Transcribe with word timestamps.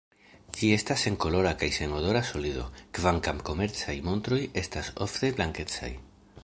Ĝi 0.59 0.69
estas 0.77 1.03
senkolora 1.07 1.51
kaj 1.63 1.69
senodora 1.75 2.23
solido, 2.31 2.65
kvankam 2.99 3.45
komercaj 3.51 3.97
montroj 4.09 4.43
estas 4.65 4.93
ofte 5.09 5.35
blankecaj. 5.39 5.95